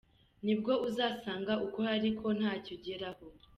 [0.45, 3.25] Nibwo uzasanga ukora ariko ntacyo ugeraho.